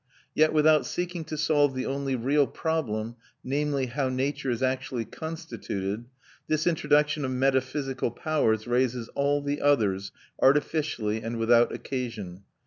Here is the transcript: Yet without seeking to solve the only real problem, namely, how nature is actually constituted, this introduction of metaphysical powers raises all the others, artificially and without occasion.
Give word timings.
Yet 0.33 0.51
without 0.51 0.87
seeking 0.87 1.25
to 1.25 1.37
solve 1.37 1.75
the 1.75 1.85
only 1.85 2.15
real 2.15 2.47
problem, 2.47 3.17
namely, 3.43 3.85
how 3.85 4.09
nature 4.09 4.49
is 4.49 4.63
actually 4.63 5.05
constituted, 5.05 6.05
this 6.47 6.65
introduction 6.65 7.23
of 7.23 7.29
metaphysical 7.29 8.09
powers 8.09 8.65
raises 8.65 9.09
all 9.09 9.43
the 9.43 9.61
others, 9.61 10.11
artificially 10.41 11.21
and 11.21 11.37
without 11.37 11.71
occasion. 11.71 12.45